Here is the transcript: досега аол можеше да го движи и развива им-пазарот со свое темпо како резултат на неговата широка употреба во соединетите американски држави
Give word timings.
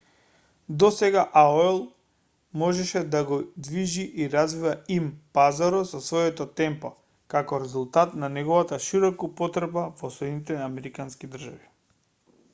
досега 0.83 1.23
аол 1.39 1.75
можеше 2.61 3.01
да 3.15 3.19
го 3.25 3.35
движи 3.67 4.05
и 4.23 4.29
развива 4.35 4.73
им-пазарот 4.95 5.89
со 5.91 6.01
свое 6.07 6.31
темпо 6.61 6.91
како 7.35 7.59
резултат 7.65 8.15
на 8.23 8.29
неговата 8.39 8.79
широка 8.87 9.27
употреба 9.31 9.85
во 10.01 10.11
соединетите 10.17 10.57
американски 10.71 11.31
држави 11.37 11.71